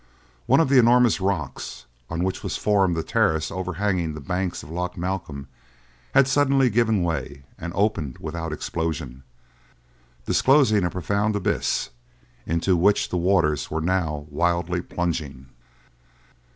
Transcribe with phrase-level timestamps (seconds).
[0.47, 4.71] One of the enormous rocks, on which was formed the terrace overhanging the banks of
[4.71, 5.47] Loch Malcolm,
[6.15, 9.21] had suddenly given way and opened without explosion,
[10.25, 11.91] disclosing a profound abyss,
[12.47, 15.49] into which the waters were now wildly plunging.